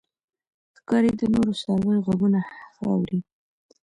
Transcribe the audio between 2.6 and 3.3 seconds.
ښه اوري.